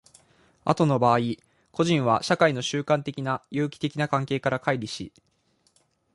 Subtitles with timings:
[0.65, 1.19] 後の場合、
[1.71, 5.13] 個人は社会の習慣的な有機的な関係から乖離し、